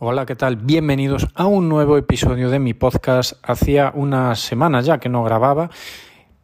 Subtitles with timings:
[0.00, 0.54] Hola, ¿qué tal?
[0.54, 3.32] Bienvenidos a un nuevo episodio de mi podcast.
[3.42, 5.70] Hacía unas semanas ya que no grababa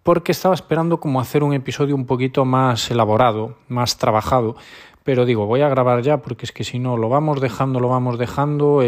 [0.02, 4.56] porque estaba esperando como hacer un episodio un poquito más elaborado, más trabajado,
[5.04, 7.88] pero digo, voy a grabar ya porque es que si no lo vamos dejando, lo
[7.88, 8.82] vamos dejando,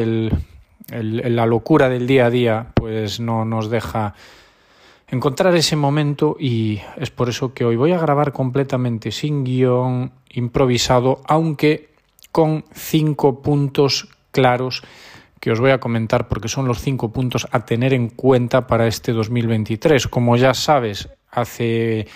[0.88, 4.14] la locura del día a día pues no nos deja
[5.06, 10.10] encontrar ese momento y es por eso que hoy voy a grabar completamente sin guion,
[10.28, 11.94] improvisado, aunque
[12.32, 14.82] con cinco puntos claros
[15.40, 18.86] que os voy a comentar porque son los cinco puntos a tener en cuenta para
[18.86, 20.08] este 2023.
[20.08, 22.06] Como ya sabes, hace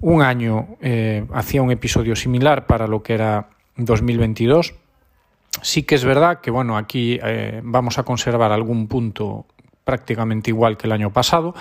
[0.00, 4.74] un año eh, hacía un episodio similar para lo que era 2022.
[5.62, 9.46] Sí que es verdad que bueno, aquí eh, vamos a conservar algún punto
[9.84, 11.54] prácticamente igual que el año pasado.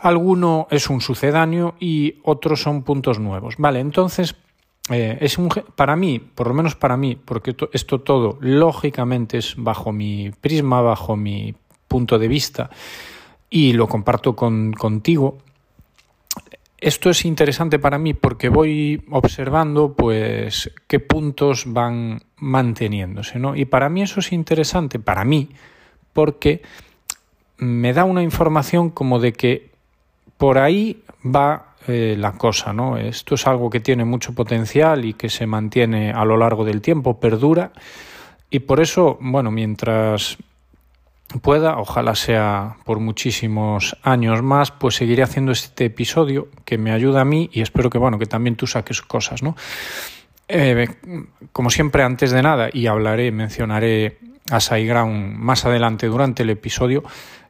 [0.00, 3.54] Alguno es un sucedáneo y otros son puntos nuevos.
[3.56, 4.36] Vale, entonces
[4.90, 9.54] eh, es un, para mí, por lo menos para mí, porque esto todo lógicamente es
[9.56, 11.54] bajo mi prisma, bajo mi
[11.88, 12.70] punto de vista
[13.48, 15.38] y lo comparto con, contigo.
[16.76, 23.56] Esto es interesante para mí porque voy observando pues qué puntos van manteniéndose, ¿no?
[23.56, 25.48] Y para mí eso es interesante, para mí,
[26.12, 26.60] porque
[27.56, 29.70] me da una información como de que
[30.36, 32.96] por ahí va eh, la cosa, ¿no?
[32.96, 36.80] Esto es algo que tiene mucho potencial y que se mantiene a lo largo del
[36.80, 37.72] tiempo, perdura.
[38.50, 40.38] Y por eso, bueno, mientras
[41.42, 47.22] pueda, ojalá sea por muchísimos años más, pues seguiré haciendo este episodio que me ayuda
[47.22, 49.56] a mí y espero que, bueno, que también tú saques cosas, ¿no?
[50.48, 50.88] Eh,
[51.52, 54.18] como siempre, antes de nada, y hablaré, mencionaré
[54.50, 57.02] a SiteGround más adelante durante el episodio,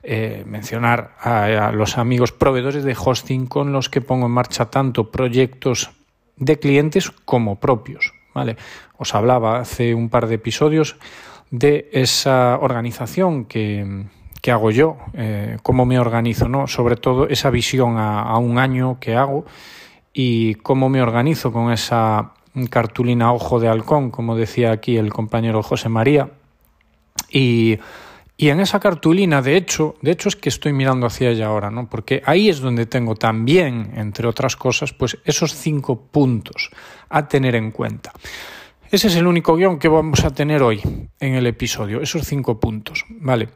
[0.07, 5.11] eh, mencionar a, los amigos proveedores de hosting con los que pongo en marcha tanto
[5.11, 5.93] proyectos
[6.37, 8.13] de clientes como propios.
[8.35, 8.57] ¿vale?
[8.99, 10.97] Os hablaba hace un par de episodios
[11.51, 14.05] de esa organización que,
[14.47, 16.67] hago yo, eh, cómo me organizo, ¿no?
[16.67, 19.47] sobre todo esa visión a, a un año que hago
[20.13, 22.33] y cómo me organizo con esa
[22.69, 26.31] cartulina ojo de halcón, como decía aquí el compañero José María.
[27.31, 27.79] Y
[28.37, 31.71] y en esa cartulina, de hecho, de hecho es que estoy mirando hacia ella ahora,
[31.71, 31.89] ¿no?
[31.89, 36.71] Porque ahí es donde tengo también, entre otras cosas, pues esos cinco puntos
[37.09, 38.13] a tener en cuenta.
[38.91, 40.81] Ese es el único guion que vamos a tener hoy
[41.21, 43.49] en el episodio, esos cinco puntos, ¿vale?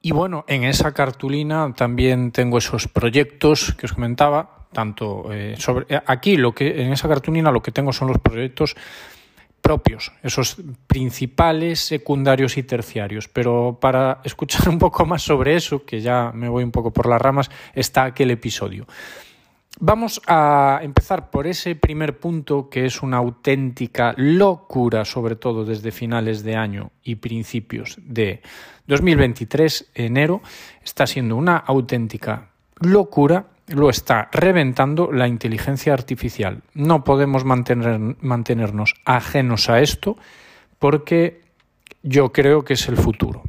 [0.00, 5.86] Y bueno, en esa cartulina también tengo esos proyectos que os comentaba, tanto eh, sobre
[6.06, 8.76] aquí lo que en esa cartulina lo que tengo son los proyectos
[9.66, 13.26] propios, esos principales, secundarios y terciarios.
[13.26, 17.08] Pero para escuchar un poco más sobre eso, que ya me voy un poco por
[17.08, 18.86] las ramas, está aquel episodio.
[19.80, 25.90] Vamos a empezar por ese primer punto que es una auténtica locura, sobre todo desde
[25.90, 28.42] finales de año y principios de
[28.86, 30.42] 2023, enero,
[30.84, 36.62] está siendo una auténtica locura lo está reventando la inteligencia artificial.
[36.74, 40.16] No podemos mantener, mantenernos ajenos a esto
[40.78, 41.42] porque
[42.02, 43.42] yo creo que es el futuro.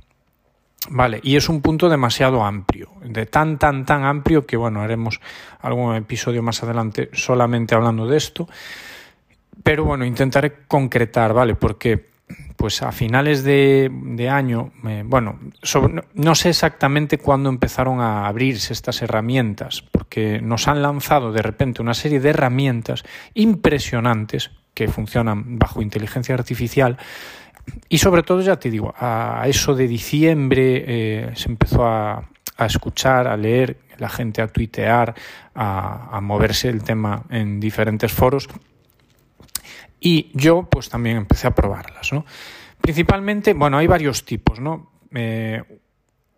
[0.90, 5.20] Vale, y es un punto demasiado amplio, de tan, tan, tan amplio que, bueno, haremos
[5.60, 8.48] algún episodio más adelante solamente hablando de esto.
[9.64, 11.56] Pero bueno, intentaré concretar, ¿vale?
[11.56, 12.17] Porque
[12.58, 13.90] pues a finales de,
[14.30, 14.72] año,
[15.06, 15.40] bueno,
[16.14, 21.82] no, sé exactamente cuándo empezaron a abrirse estas herramientas, porque nos han lanzado de repente
[21.82, 26.98] una serie de herramientas impresionantes que funcionan bajo inteligencia artificial.
[27.90, 32.24] Y sobre todo, ya te digo, a eso de diciembre eh, se empezó a,
[32.60, 35.14] escuchar, a leer, la gente a tuitear,
[35.54, 38.50] a moverse el tema en diferentes foros
[40.00, 42.26] y yo pues también empecé a probarlas, ¿no?
[42.82, 44.92] Principalmente, bueno, hay varios tipos, ¿no?
[45.14, 45.62] Eh,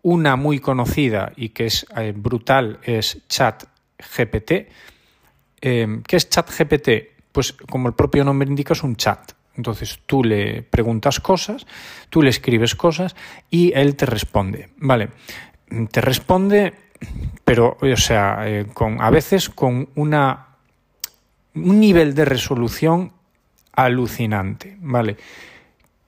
[0.02, 4.52] una muy conocida y que es eh, brutal es ChatGPT.
[5.60, 6.88] Eh, ¿Qué es ChatGPT?
[7.32, 9.32] Pues como el propio nombre indica es un chat.
[9.56, 11.66] Entonces tú le preguntas cosas,
[12.08, 13.14] tú le escribes cosas
[13.50, 14.70] y él te responde.
[14.78, 15.10] Vale,
[15.90, 16.72] te responde,
[17.44, 18.42] pero o sea,
[18.72, 20.56] con, a veces con una,
[21.54, 23.12] un nivel de resolución
[23.72, 25.16] alucinante, ¿vale?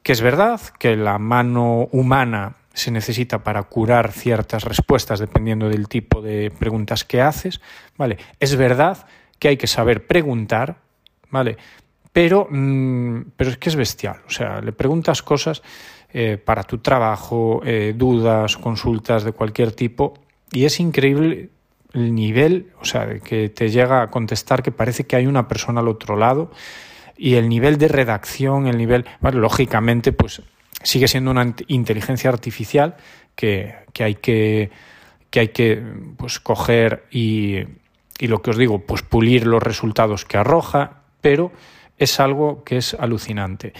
[0.03, 5.89] Que es verdad que la mano humana se necesita para curar ciertas respuestas dependiendo del
[5.89, 7.61] tipo de preguntas que haces,
[7.97, 8.19] ¿vale?
[8.41, 9.07] Es verdad
[9.39, 10.77] que hay que saber preguntar,
[11.31, 11.57] ¿vale?
[12.13, 15.63] Pero, mm, pero es que es bestial, o sea, le preguntas cosas
[16.13, 20.15] eh, para tu trabajo, eh, dudas, consultas de cualquier tipo,
[20.51, 21.49] y es increíble
[21.95, 25.81] el nivel, o sea, que te llega a contestar que parece que hay una persona
[25.81, 26.51] al otro lado
[27.17, 30.43] y el nivel de redacción, el nivel, lógicamente, pues
[30.83, 32.97] sigue siendo una inteligencia artificial
[33.37, 34.71] que, hay que,
[35.31, 35.83] que hay que
[36.17, 37.59] pues, coger y,
[38.19, 41.53] y lo que os digo, pues pulir los resultados que arroja, pero
[41.99, 43.73] es algo que es alucinante.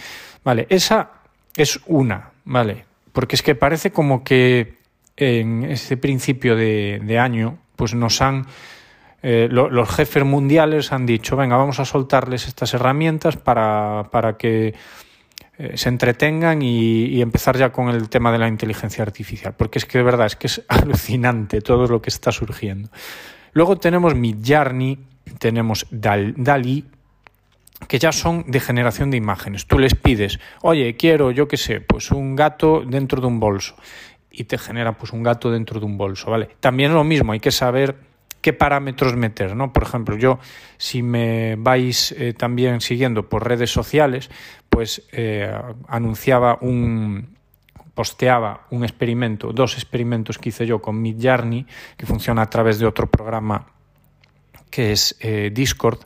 [0.43, 1.11] Vale, esa
[1.55, 2.85] es una, ¿vale?
[3.11, 4.77] Porque es que parece como que
[5.17, 8.45] en este principio de, año, pues nos han
[9.25, 14.73] eh, los jefes mundiales han dicho, venga, vamos a soltarles estas herramientas para, para que
[15.57, 19.85] eh, se entretengan y, empezar ya con el tema de la inteligencia artificial, porque es
[19.85, 22.89] que de verdad es que es alucinante todo lo que está surgiendo.
[23.53, 24.99] Luego tenemos Midjourney,
[25.39, 26.85] tenemos Dali,
[27.87, 29.67] que ya son de generación de imágenes.
[29.67, 33.75] Tú les pides, oye, quiero, yo qué sé, pues un gato dentro de un bolso
[34.29, 36.49] y te genera pues un gato dentro de un bolso, ¿vale?
[36.59, 37.95] También es lo mismo, hay que saber
[38.43, 39.71] qué parámetros meter, ¿no?
[39.71, 40.37] Por ejemplo, yo,
[40.77, 44.29] si me vais eh, también siguiendo por redes sociales,
[44.69, 45.49] pues eh,
[45.87, 47.37] anunciaba un,
[47.95, 52.85] posteaba un experimento, dos experimentos que hice yo con Midjourney, que funciona a través de
[52.85, 53.67] otro programa
[54.69, 55.99] que es eh, Discord,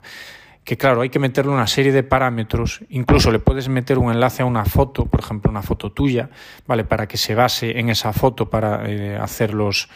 [0.62, 4.42] que claro, hay que meterle una serie de parámetros, incluso le puedes meter un enlace
[4.42, 6.30] a una foto, por ejemplo, una foto tuya,
[6.68, 6.84] ¿vale?
[6.84, 8.84] Para que se base en esa foto para
[9.24, 9.88] hacerlos,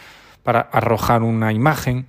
[0.43, 2.09] para arrojar una imagen.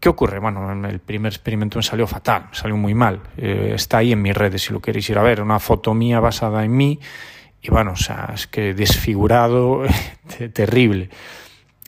[0.00, 0.38] ¿Qué ocurre?
[0.38, 3.20] Bueno, el primer experimento me salió fatal, me salió muy mal.
[3.36, 6.20] Eh, está ahí en mis redes si lo queréis ir a ver, una foto mía
[6.20, 7.00] basada en mí
[7.60, 9.82] y bueno, o sea, es que desfigurado,
[10.52, 11.10] terrible.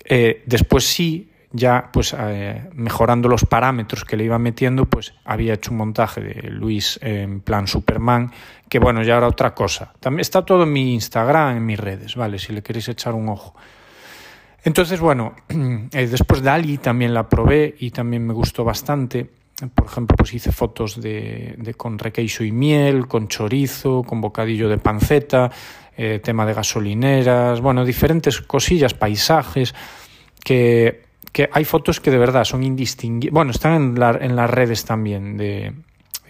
[0.05, 5.55] Eh, después sí, ya pues eh, mejorando los parámetros que le iba metiendo, pues había
[5.55, 8.33] hecho un montaje de Luis en plan Superman,
[8.69, 9.93] que bueno, ya era otra cosa.
[10.01, 12.39] También está todo en mi Instagram, en mis redes, ¿vale?
[12.39, 13.55] Si le queréis echar un ojo.
[14.65, 19.29] Entonces, bueno, eh, después Dali también la probé y también me gustó bastante.
[19.75, 24.69] Por ejemplo, pues hice fotos de, de con requeixo y miel, con chorizo, con bocadillo
[24.69, 25.51] de panceta,
[25.97, 29.75] eh, tema de gasolineras, bueno, diferentes cosillas, paisajes
[30.43, 33.33] que que hay fotos que de verdad son indistinguibles.
[33.33, 35.73] Bueno, están en, en las redes también, de,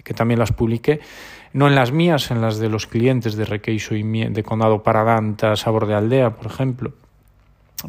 [0.05, 1.00] que también las publiqué.
[1.53, 5.56] No en las mías, en las de los clientes de Requeixo y de Condado Paradanta,
[5.56, 6.93] Sabor de Aldea, por ejemplo.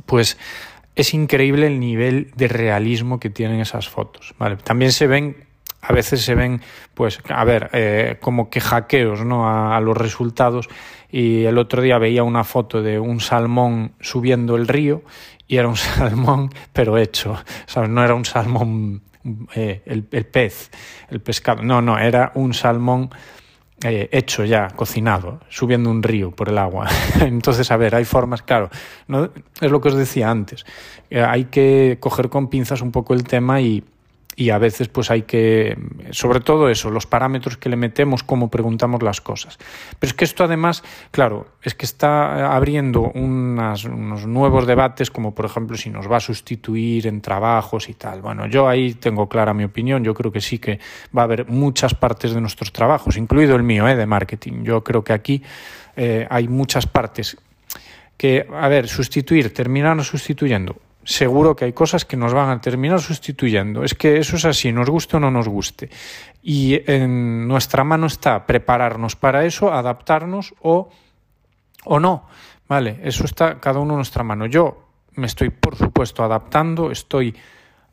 [0.05, 0.37] Pues
[0.95, 4.33] es increíble el nivel de realismo que tienen esas fotos.
[4.37, 4.57] ¿vale?
[4.57, 5.45] También se ven,
[5.81, 6.61] a veces se ven,
[6.93, 9.49] pues, a ver, eh, como que hackeos ¿no?
[9.49, 10.69] a, los resultados.
[11.09, 15.03] Y el otro día veía una foto de un salmón subiendo el río
[15.47, 17.37] y era un salmón, pero hecho.
[17.65, 17.89] ¿sabes?
[17.89, 19.01] No era un salmón,
[19.55, 20.71] eh, el, pez,
[21.09, 21.63] el pescado.
[21.63, 23.09] No, no, era un salmón
[23.83, 26.87] eh, hecho ya, cocinado, subiendo un río por el agua.
[27.19, 28.69] Entonces, a ver, hay formas, claro,
[29.07, 29.29] no,
[29.59, 30.65] es lo que os decía antes.
[31.09, 33.83] Eh, hay que coger con pinzas un poco el tema y
[34.41, 35.77] y a veces pues hay que,
[36.09, 39.59] sobre todo eso, los parámetros que le metemos, cómo preguntamos las cosas.
[39.99, 45.35] Pero es que esto además, claro, es que está abriendo unas, unos nuevos debates, como
[45.35, 48.23] por ejemplo si nos va a sustituir en trabajos y tal.
[48.23, 50.79] Bueno, yo ahí tengo clara mi opinión, yo creo que sí que
[51.15, 53.95] va a haber muchas partes de nuestros trabajos, incluido el mío, ¿eh?
[53.95, 54.63] de marketing.
[54.63, 55.43] Yo creo que aquí
[55.95, 57.37] eh, hay muchas partes
[58.17, 63.01] que, a ver, sustituir, terminar sustituyendo seguro que hay cosas que nos van a terminar
[63.01, 63.83] sustituyendo.
[63.83, 65.89] Es que eso es así, nos guste o no nos guste.
[66.43, 70.89] Y en nuestra mano está prepararnos para eso, adaptarnos o,
[71.85, 72.27] o no.
[72.67, 74.45] Vale, eso está cada uno en nuestra mano.
[74.45, 77.35] Yo me estoy, por supuesto, adaptando, estoy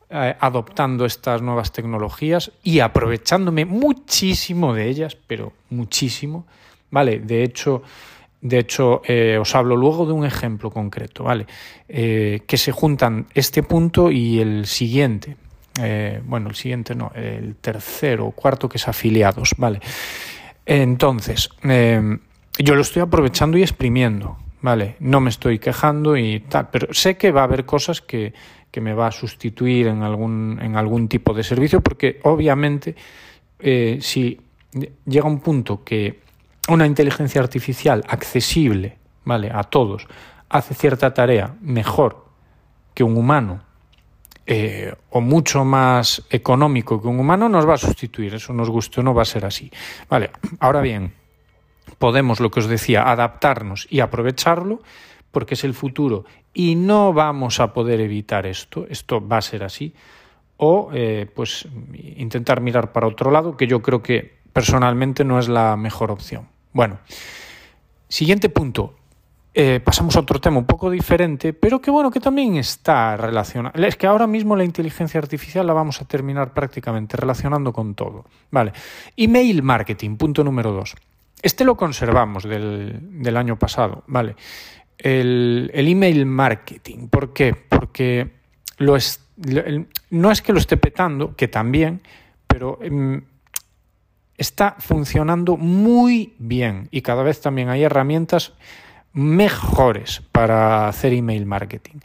[0.09, 6.47] eh, adoptando estas nuevas tecnologías y aprovechándome muchísimo de ellas, pero muchísimo.
[6.89, 7.83] Vale, de hecho,
[8.41, 11.45] de hecho, eh, os hablo luego de un ejemplo concreto, ¿vale?
[11.89, 15.35] Eh, que se juntan este punto y el siguiente.
[15.81, 19.81] Eh, bueno, el siguiente no, el tercero o cuarto que es afiliados, ¿vale?
[20.65, 24.95] Entonces, yo lo estoy aprovechando y exprimiendo, ¿vale?
[24.99, 28.33] No me estoy quejando y tal, pero sé que va a haber cosas que,
[28.71, 32.95] que me va a sustituir en algún, en algún tipo de servicio, porque obviamente
[33.99, 34.39] si
[35.05, 36.19] llega un punto que
[36.67, 39.51] una inteligencia artificial accesible, ¿vale?
[39.53, 40.07] A todos,
[40.49, 42.25] hace cierta tarea mejor
[42.93, 43.61] que un humano
[44.51, 48.33] eh, o mucho más económico que un humano, nos va a sustituir.
[48.33, 49.69] Eso nos guste o no va a ser así.
[50.09, 51.13] Vale, ahora bien,
[51.99, 54.81] podemos, lo que os decía, adaptarnos y aprovecharlo
[55.29, 59.63] porque es el futuro y no vamos a poder evitar esto, esto va a ser
[59.63, 59.93] así,
[60.57, 65.47] o eh, pues intentar mirar para otro lado, que yo creo que personalmente no es
[65.47, 66.47] la mejor opción.
[66.73, 66.99] Bueno,
[68.07, 68.95] siguiente punto.
[69.53, 73.83] Eh, pasamos a otro tema un poco diferente, pero que bueno, que también está relacionado.
[73.83, 78.25] Es que ahora mismo la inteligencia artificial la vamos a terminar prácticamente relacionando con todo.
[78.51, 78.73] Vale.
[79.17, 80.95] Email marketing, punto número dos.
[81.41, 84.35] este lo conservamos del, año pasado, ¿vale?
[84.97, 87.07] El, email marketing.
[87.07, 87.55] ¿Por qué?
[87.55, 88.29] Porque
[88.77, 88.97] lo
[90.11, 92.01] no es que lo esté petando, que también,
[92.47, 93.23] pero em,
[94.39, 98.53] está funcionando muy bien y cada vez también hay herramientas
[99.13, 101.99] mejores para hacer email marketing.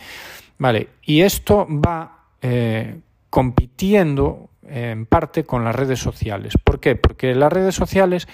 [0.58, 2.98] Vale, y esto va eh,
[3.30, 6.54] compitiendo en parte con las redes sociales.
[6.62, 6.96] ¿Por qué?
[6.96, 8.26] Porque las redes sociales,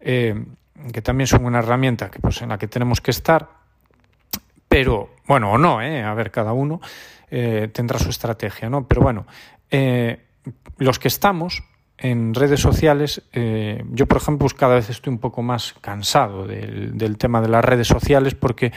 [0.00, 0.44] eh,
[0.92, 3.48] que también son una herramienta que, pues, en la que tenemos que estar,
[4.68, 6.02] pero, bueno, o no, ¿eh?
[6.02, 6.80] a ver, cada uno
[7.30, 8.86] eh, tendrá su estrategia, ¿no?
[8.88, 9.26] Pero bueno,
[10.78, 11.62] los que estamos
[11.98, 16.96] en redes sociales, yo por ejemplo, pues cada vez estoy un poco más cansado del,
[16.98, 18.72] del tema de las redes sociales porque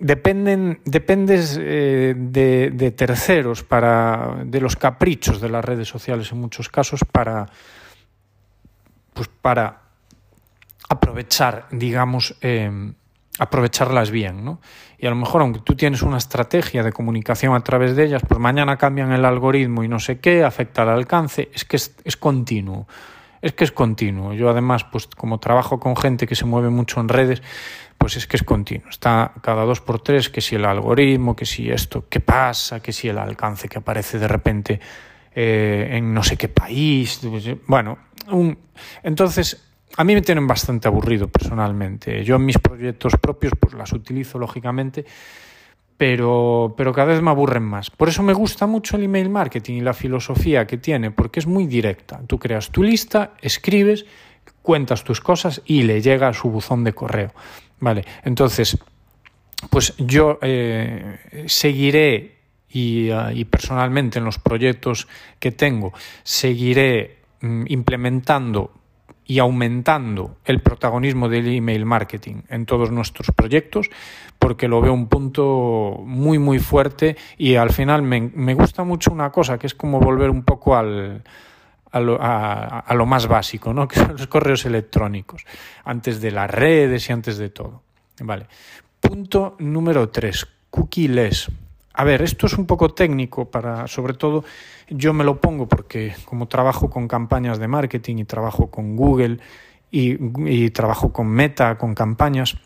[0.00, 6.68] dependen, dependes eh, de, terceros para de los caprichos de las redes sociales en muchos
[6.68, 7.46] casos para
[9.12, 9.82] pues para
[10.88, 12.94] aprovechar digamos em,
[13.38, 14.60] aprovecharlas bien ¿no?
[14.98, 18.22] y a lo mejor aunque tú tienes una estrategia de comunicación a través de ellas
[18.26, 22.16] pues mañana cambian el algoritmo y no sé qué afecta al alcance es que es,
[22.18, 22.86] continuo
[23.42, 24.34] es que es continuo.
[24.34, 27.42] Yo además, pues como trabajo con gente que se mueve mucho en redes,
[27.96, 28.88] pues es que es continuo.
[28.90, 32.92] Está cada dos por tres que si el algoritmo, que si esto, qué pasa, que
[32.92, 34.80] si el alcance que aparece de repente
[35.34, 37.20] eh, en no sé qué país.
[37.66, 38.58] Bueno, un...
[39.02, 42.24] entonces a mí me tienen bastante aburrido personalmente.
[42.24, 45.04] Yo en mis proyectos propios pues las utilizo lógicamente,
[45.96, 47.90] pero, pero cada vez me aburren más.
[47.90, 51.46] Por eso me gusta mucho el email marketing y la filosofía que tiene, porque es
[51.46, 52.20] muy directa.
[52.26, 54.06] Tú creas tu lista, escribes,
[54.62, 57.32] cuentas tus cosas y le llega a su buzón de correo.
[57.80, 58.78] Vale, entonces,
[59.68, 62.36] pues yo eh, seguiré
[62.70, 65.92] y, ah, y, personalmente en los proyectos que tengo,
[66.22, 68.79] seguiré mm, implementando
[69.30, 73.88] y aumentando el protagonismo del email marketing en todos nuestros proyectos,
[74.40, 79.12] porque lo veo un punto muy, muy fuerte y al final me, me gusta mucho
[79.12, 81.22] una cosa, que es como volver un poco al,
[81.92, 83.86] a lo, más básico, ¿no?
[83.88, 85.44] que son los correos electrónicos,
[85.84, 87.82] antes de las redes y antes de todo.
[88.18, 88.48] Vale.
[88.98, 91.52] Punto número 3, cookie-less.
[91.92, 94.44] A ver, esto es un poco técnico para, sobre todo,
[94.88, 99.38] yo me lo pongo porque como trabajo con campañas de marketing y trabajo con Google
[99.90, 102.56] y, trabajo con Meta, con campañas,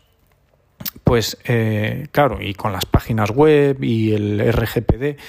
[1.03, 5.19] pues eh, claro, y con las páginas web y el RGPD,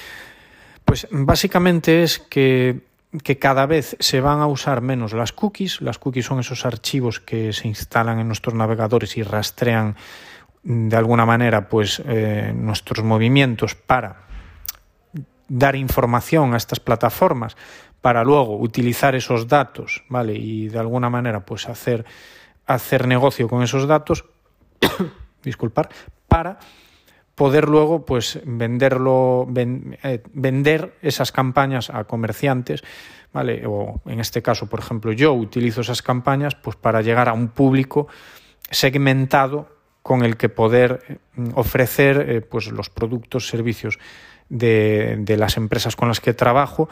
[0.85, 2.85] pues básicamente es que
[3.23, 5.81] que cada vez se van a usar menos las cookies.
[5.81, 9.97] Las cookies son esos archivos que se instalan en nuestros navegadores y rastrean
[10.69, 14.27] de alguna manera pues eh, nuestros movimientos para
[15.49, 17.57] dar información a estas plataformas
[18.01, 20.35] para luego utilizar esos datos, ¿vale?
[20.35, 22.05] Y de alguna manera pues hacer
[22.67, 24.25] hacer negocio con esos datos,
[25.45, 25.89] disculpar,
[26.27, 26.59] para
[27.37, 32.83] poder luego pues venderlo eh, vender esas campañas a comerciantes
[33.33, 37.35] vale o en este caso por ejemplo yo utilizo esas campañas pues para llegar a
[37.35, 38.09] un público
[38.71, 39.76] segmentado
[40.07, 41.19] con el que poder eh,
[41.55, 43.99] ofrecer eh, pues los productos servicios
[44.49, 46.89] de, de las empresas con las que trabajo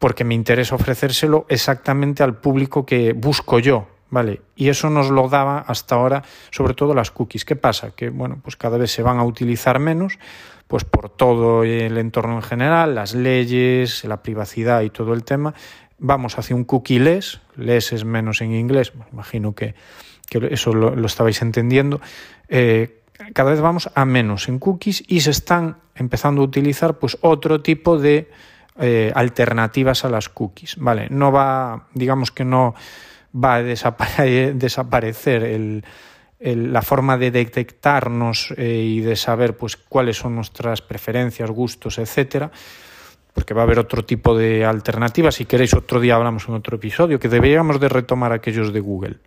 [0.00, 4.42] porque me interesa ofrecérselo exactamente al público que busco yo ¿vale?
[4.56, 7.44] Y eso nos lo daba hasta ahora, sobre todo las cookies.
[7.44, 7.90] ¿Qué pasa?
[7.92, 10.20] Que, bueno, pues cada vez se van a utilizar menos,
[10.68, 15.54] pues por todo el entorno en general, las leyes, la privacidad y todo el tema.
[15.98, 19.74] Vamos hacia un cookie less, less es menos en inglés, imagino que,
[20.30, 22.00] eso lo, estabais entendiendo.
[22.48, 27.16] Eh, cada vez vamos a menos en cookies y se están empezando a utilizar pues
[27.20, 28.30] otro tipo de
[28.80, 31.06] eh, alternativas a las cookies, ¿vale?
[31.10, 32.74] No va, digamos que no
[33.34, 33.62] va a
[34.54, 35.82] desaparecer
[36.40, 42.50] la forma de detectarnos eh, y de saber pues, cuáles son nuestras preferencias, gustos, etcétera,
[43.34, 45.34] porque va a haber otro tipo de alternativas.
[45.34, 49.18] Si queréis, otro día hablamos en otro episodio, que deberíamos de retomar aquellos de Google.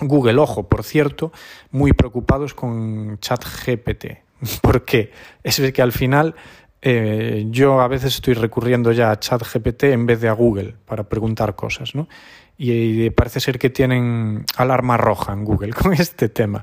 [0.00, 1.32] Google, ojo, por cierto,
[1.70, 4.06] muy preocupados con ChatGPT,
[4.62, 5.10] porque
[5.42, 6.34] es que al final
[6.82, 11.04] eh, yo a veces estoy recurriendo ya a ChatGPT en vez de a Google para
[11.04, 12.08] preguntar cosas, ¿no?
[12.58, 16.62] Y parece ser que tienen alarma roja en Google con este tema.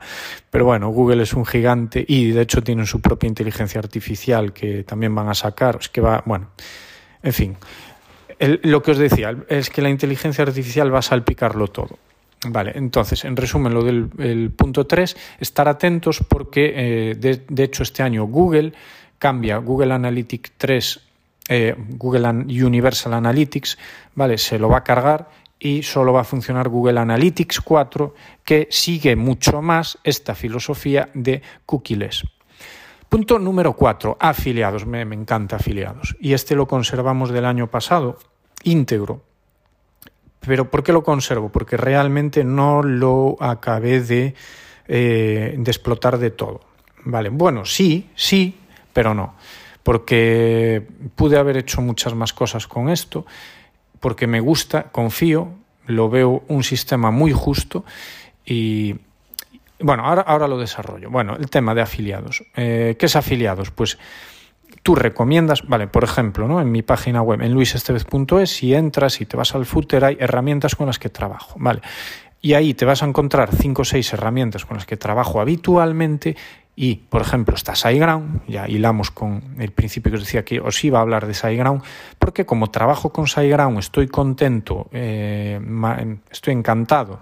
[0.50, 4.84] Pero bueno, Google es un gigante y de hecho tienen su propia inteligencia artificial que
[4.84, 5.78] también van a sacar.
[5.80, 6.50] Es que va, bueno,
[7.22, 7.58] en fin.
[8.40, 11.98] lo que os decía es que la inteligencia artificial va a salpicarlo todo.
[12.46, 18.04] Vale, entonces, en resumen, lo del punto 3, estar atentos porque, eh, de, hecho, este
[18.04, 18.74] año Google
[19.18, 21.00] cambia Google Analytics 3,
[21.50, 23.78] eh, Google Universal Analytics,
[24.16, 24.38] ¿vale?
[24.38, 25.30] Se lo va a cargar
[25.64, 31.42] y solo va a funcionar Google Analytics 4, que sigue mucho más esta filosofía de
[31.66, 32.26] cookieless.
[33.08, 34.86] Punto número 4, afiliados.
[34.86, 36.18] Me, me, encanta afiliados.
[36.20, 38.20] Y este lo conservamos del año pasado,
[38.64, 39.24] íntegro.
[40.42, 41.50] Pero ¿por qué lo conservo?
[41.50, 44.36] Porque realmente no lo acabé de,
[44.90, 46.60] eh, de explotar de todo.
[47.06, 48.60] Vale, bueno, sí, sí,
[48.92, 49.36] pero no.
[49.82, 53.26] Porque pude haber hecho muchas más cosas con esto
[54.04, 55.54] porque me gusta, confío,
[55.86, 57.86] lo veo un sistema muy justo
[58.46, 58.98] y,
[59.80, 61.10] bueno, ahora, ahora lo desarrollo.
[61.10, 62.44] Bueno, el tema de afiliados.
[62.58, 63.72] Eh, ¿Qué es afiliados?
[63.72, 63.98] Pues
[64.84, 66.60] tú recomiendas, vale, por ejemplo, ¿no?
[66.60, 70.76] en mi página web, en luisestevez.es, si entras y te vas al footer, hay herramientas
[70.76, 71.80] con las que trabajo, ¿vale?
[72.42, 76.36] Y ahí te vas a encontrar cinco o seis herramientas con las que trabajo habitualmente
[76.76, 80.84] y, por ejemplo, está SiteGround, ya hilamos con el principio que os decía que os
[80.84, 81.84] iba a hablar de SiteGround,
[82.18, 85.60] porque como trabajo con SiteGround estoy contento, eh,
[86.32, 87.20] estoy encantado,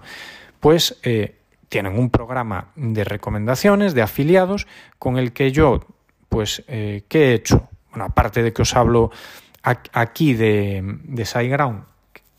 [0.58, 1.36] pues eh,
[1.68, 4.66] tienen un programa de recomendaciones, de afiliados,
[4.98, 5.80] con el que yo,
[6.28, 7.68] pues, eh, ¿qué he hecho?
[7.90, 9.10] Bueno, aparte de que os hablo
[9.62, 11.24] aquí de, de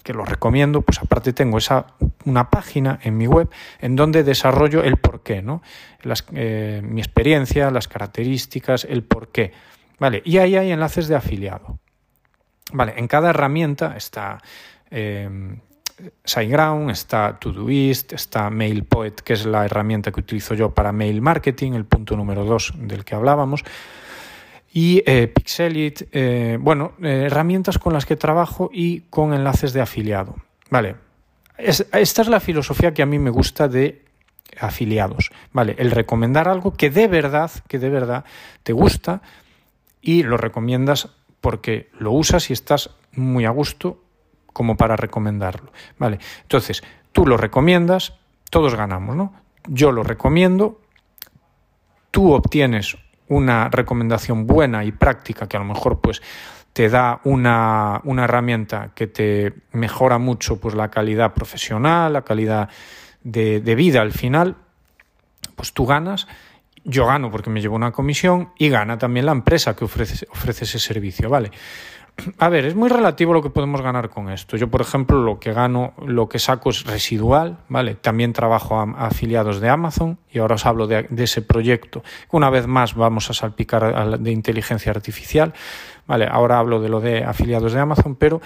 [0.04, 1.88] que lo recomiendo, pues aparte tengo esa
[2.26, 5.62] una página en mi web en donde desarrollo el porqué, ¿no?
[6.02, 9.54] Las, eh, mi experiencia, las características, el porqué.
[10.00, 11.80] Vale, y ahí hay enlaces de afiliado.
[12.74, 14.42] Vale, en cada herramienta está
[14.92, 15.30] eh,
[16.26, 21.74] SiteGround, está Todoist, está MailPoet, que es la herramienta que utilizo yo para mail marketing,
[21.74, 23.64] el punto número dos del que hablábamos
[24.74, 29.82] y eh, Pixelit, eh, bueno, eh, herramientas con las que trabajo y con enlaces de
[29.82, 30.36] afiliado.
[30.72, 30.96] Vale,
[31.58, 34.04] esta es la filosofía que a mí me gusta de
[34.60, 35.76] afiliados, ¿vale?
[35.78, 38.26] El recomendar algo que de verdad, que de verdad
[38.64, 39.22] te gusta
[40.02, 44.04] y lo recomiendas porque lo usas y estás muy a gusto
[44.54, 46.18] como para recomendarlo, ¿vale?
[46.42, 48.14] Entonces, tú lo recomiendas,
[48.50, 49.34] todos ganamos, ¿no?
[49.68, 50.82] Yo lo recomiendo,
[52.10, 56.22] tú obtienes una recomendación buena y práctica que a lo mejor pues
[56.74, 62.70] te da una, una, herramienta que te mejora mucho pues la calidad profesional, la calidad
[63.24, 64.56] de, vida al final,
[65.56, 66.28] pues tú ganas,
[66.84, 70.66] yo gano porque me llevo una comisión y gana también la empresa que ofrece, ofrece
[70.66, 71.52] ese servicio, ¿vale?
[72.38, 74.56] A ver, es muy relativo lo que podemos ganar con esto.
[74.56, 77.96] Yo, por ejemplo, lo que gano, lo que saco es residual, ¿vale?
[77.96, 82.04] También trabajo a, afiliados de Amazon y ahora os hablo de, ese proyecto.
[82.32, 85.54] Una vez más vamos a salpicar de inteligencia artificial,
[86.06, 86.28] ¿vale?
[86.30, 88.42] Ahora hablo de lo de afiliados de Amazon, pero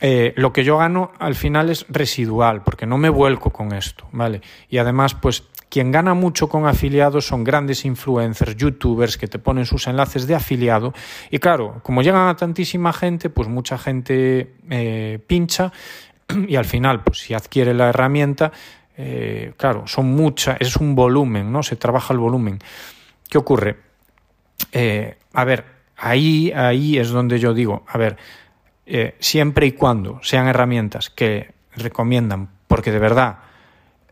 [0.00, 4.08] eh, lo que yo gano al final es residual, porque no me vuelco con esto,
[4.12, 4.42] ¿vale?
[4.68, 9.66] Y además, pues quien gana mucho con afiliados son grandes influencers, youtubers que te ponen
[9.66, 10.94] sus enlaces de afiliado.
[11.30, 15.72] Y claro, como llegan a tantísima gente, pues mucha gente eh, pincha
[16.48, 18.52] y al final, pues si adquiere la herramienta,
[18.96, 21.62] eh, claro, son muchas, es un volumen, ¿no?
[21.62, 22.58] Se trabaja el volumen.
[23.28, 23.76] ¿Qué ocurre?
[24.72, 25.64] Eh, a ver,
[25.96, 28.16] ahí, ahí es donde yo digo, a ver,
[29.18, 33.40] siempre y cuando sean herramientas que recomiendan, porque de verdad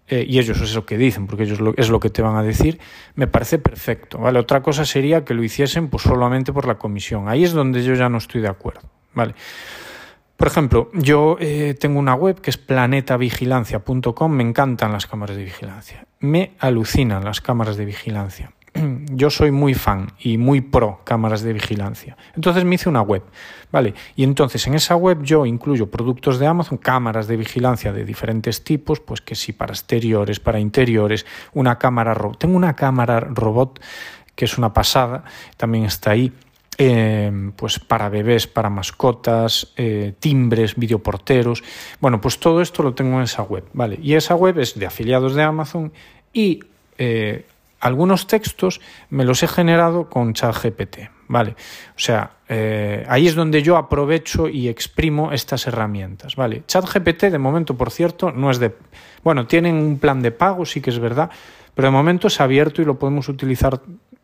[0.08, 2.42] eh, y ellos es lo que dicen, porque ellos es lo que te van a
[2.42, 2.78] decir,
[3.14, 4.18] me parece perfecto.
[4.18, 4.38] ¿vale?
[4.38, 7.28] Otra cosa sería que lo hiciesen pues, solamente por la comisión.
[7.28, 8.88] Ahí es donde yo ya no estoy de acuerdo.
[9.14, 9.34] ¿vale?
[10.36, 15.44] Por ejemplo, yo eh, tengo una web que es planetavigilancia.com, me encantan las cámaras de
[15.44, 18.52] vigilancia, me alucinan las cámaras de vigilancia.
[19.10, 22.16] yo soy muy fan y muy pro cámaras de vigilancia.
[22.34, 23.22] Entonces me hice una web,
[23.70, 23.94] ¿vale?
[24.14, 28.64] Y entonces en esa web yo incluyo productos de Amazon, cámaras de vigilancia de diferentes
[28.64, 32.38] tipos, pues que sí, para exteriores, para interiores, una cámara robot.
[32.38, 33.80] Tengo una cámara robot
[34.34, 35.24] que es una pasada,
[35.56, 36.32] también está ahí.
[36.78, 41.64] Eh, pues para bebés, para mascotas, eh, timbres, videoporteros.
[42.00, 43.98] Bueno, pues todo esto lo tengo en esa web, ¿vale?
[44.02, 45.90] Y esa web es de afiliados de Amazon
[46.34, 46.60] y
[46.98, 47.46] eh,
[47.86, 51.52] algunos textos me los he generado con ChatGPT, ¿vale?
[51.90, 56.64] O sea, eh, ahí es donde yo aprovecho y exprimo estas herramientas, ¿vale?
[56.66, 58.74] ChatGPT, de momento, por cierto, no es de...
[59.22, 61.30] Bueno, tienen un plan de pago, sí que es verdad,
[61.74, 63.80] pero de momento es abierto y lo podemos utilizar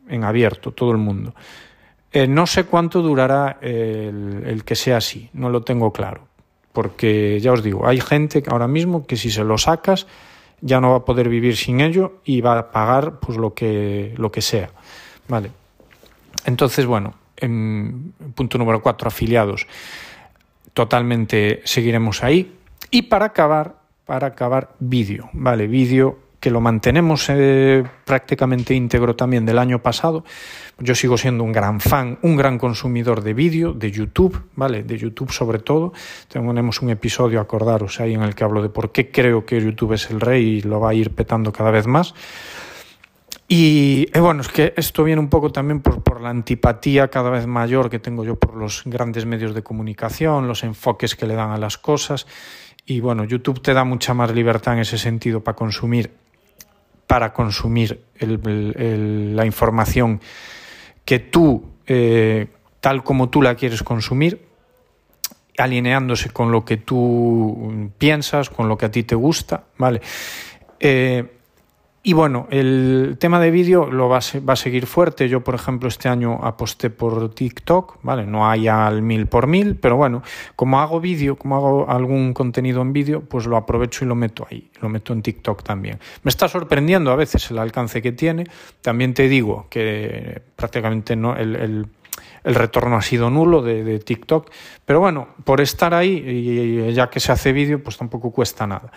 [0.09, 1.35] en abierto, todo el mundo.
[2.13, 6.29] Eh, no sé cuánto durará el, el que sea así, no lo tengo claro,
[6.73, 10.07] porque ya os digo, hay gente ahora mismo que si se lo sacas
[10.63, 14.15] ya no va a poder vivir sin ello y va a pagar pues lo que,
[14.17, 14.71] lo que sea.
[15.29, 15.51] Vale.
[16.47, 19.67] Entonces, bueno, en punto número cuatro, afiliados.
[20.73, 22.57] Totalmente seguiremos ahí.
[22.91, 25.29] Y para acabar, para acabar, vídeo.
[25.33, 30.25] Vale, vídeo que lo mantenemos eh, prácticamente íntegro también del año pasado.
[30.77, 34.83] Yo sigo siendo un gran fan, un gran consumidor de vídeo, de YouTube, ¿vale?
[34.83, 35.93] De YouTube sobre todo.
[36.27, 39.93] Tenemos un episodio, acordaros, ahí en el que hablo de por qué creo que YouTube
[39.93, 42.13] es el rey y lo va a ir petando cada vez más.
[43.47, 47.31] Y eh, bueno, es que esto viene un poco también por, por, la antipatía cada
[47.31, 51.35] vez mayor que tengo yo por los grandes medios de comunicación, los enfoques que le
[51.35, 52.27] dan a las cosas.
[52.85, 56.11] Y bueno, YouTube te da mucha más libertad en ese sentido para consumir,
[57.13, 60.19] para consumir la información
[61.05, 62.47] que tú, eh,
[62.81, 64.47] tal como tú la quieres consumir,
[65.59, 70.01] alineándose con lo que tú piensas, con lo que a ti te gusta, ¿vale?
[70.81, 71.41] Eh,
[72.05, 75.29] y bueno, el tema de vídeo lo va a, va a, seguir fuerte.
[75.29, 78.27] Yo, por ejemplo, este año aposté por TikTok, ¿vale?
[78.27, 80.23] No hay al mil por mil, pero bueno,
[80.57, 84.49] como hago vídeo, como hago algún contenido en vídeo, pues lo aprovecho y lo meto
[84.51, 86.01] ahí, lo meto en TikTok también.
[86.25, 88.49] Me está sorprendiendo a veces el alcance que tiene.
[88.81, 91.87] También te digo que prácticamente no, el,
[92.45, 94.51] el retorno ha sido nulo de, de, TikTok,
[94.85, 98.91] pero bueno, por estar ahí y ya que se hace vídeo, pues tampoco cuesta nada.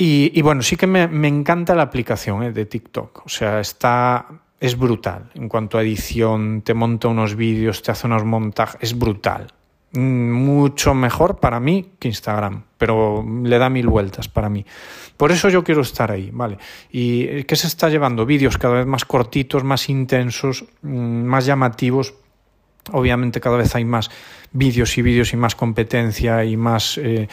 [0.00, 3.26] Y, y bueno, sí que me, me encanta la aplicación eh, de TikTok.
[3.26, 4.26] O sea, está,
[4.60, 5.30] es brutal.
[5.34, 9.52] En cuanto a edición, te monta unos vídeos, te hace unos montajes, es brutal.
[9.92, 14.64] Mm, mucho mejor para mí que Instagram, pero le da mil vueltas para mí.
[15.16, 16.58] Por eso yo quiero estar ahí, ¿vale?
[16.92, 18.24] ¿Y qué se está llevando?
[18.24, 22.14] Vídeos cada vez más cortitos, más intensos, mm, más llamativos.
[22.92, 24.10] Obviamente cada vez hay más
[24.52, 26.98] vídeos y vídeos y más competencia y más...
[26.98, 27.26] Eh,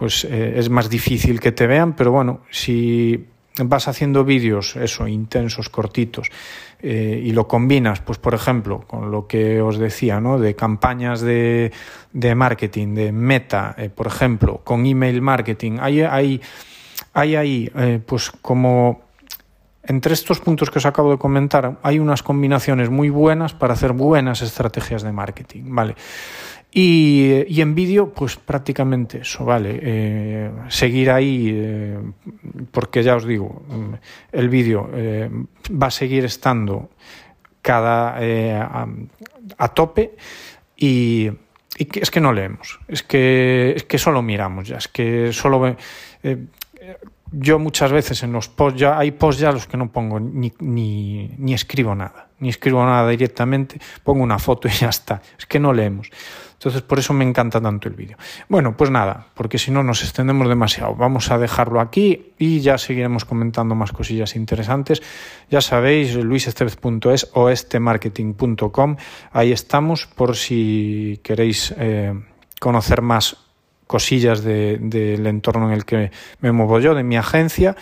[0.00, 3.26] pues eh, es más difícil que te vean, pero bueno, si
[3.62, 6.30] vas haciendo vídeos, eso, intensos, cortitos,
[6.80, 10.38] eh, y lo combinas, pues por ejemplo, con lo que os decía, ¿no?
[10.38, 11.70] De campañas de,
[12.14, 16.40] de marketing, de meta, eh, por ejemplo, con email marketing, hay, hay,
[17.12, 17.70] hay ahí,
[18.06, 19.02] pues como
[19.82, 23.92] entre estos puntos que os acabo de comentar, hay unas combinaciones muy buenas para hacer
[23.92, 25.94] buenas estrategias de marketing, ¿vale?
[26.72, 29.80] Y, y, en vídeo, pues prácticamente eso, ¿vale?
[29.82, 31.98] Eh, seguir ahí, eh,
[32.70, 33.62] porque ya os digo,
[34.30, 35.28] el vídeo eh,
[35.70, 36.90] va a seguir estando
[37.60, 38.88] cada a,
[39.58, 40.14] a, tope
[40.76, 41.28] y,
[41.76, 45.76] y, es que no leemos, es que, es que solo miramos ya, es que solo...
[47.32, 50.52] Yo muchas veces en los posts ya hay posts ya los que no pongo ni,
[50.58, 55.46] ni, ni escribo nada, ni escribo nada directamente, pongo una foto y ya está, es
[55.46, 56.10] que no leemos.
[56.60, 58.18] Entonces, por eso me encanta tanto el vídeo.
[58.50, 60.94] Bueno, pues nada, porque si no nos extendemos demasiado.
[60.94, 65.00] Vamos a dejarlo aquí y ya seguiremos comentando más cosillas interesantes.
[65.48, 68.96] Ya sabéis, luisestevez.es o estemarketing.com.
[69.32, 72.12] Ahí estamos por si queréis eh,
[72.60, 73.38] conocer más
[73.90, 77.74] cosillas del de, de entorno en el que me muevo yo, de mi agencia.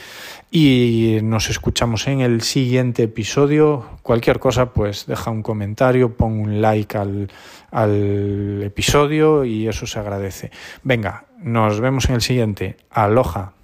[0.51, 3.85] Y nos escuchamos en el siguiente episodio.
[4.03, 7.31] Cualquier cosa, pues deja un comentario, pon un like al,
[7.71, 10.51] al episodio y eso se agradece.
[10.83, 12.79] Venga, nos vemos en el siguiente.
[12.89, 13.58] Aloha.